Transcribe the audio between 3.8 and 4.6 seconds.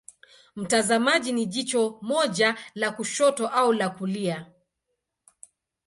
kulia.